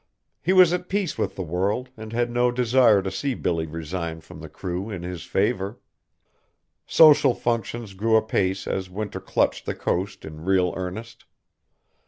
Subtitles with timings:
[0.41, 4.19] He was at peace with the world and had no desire to see Billy resign
[4.21, 5.79] from the crew in his favor.
[6.87, 11.25] Social functions grew apace as winter clutched the coast in real earnest.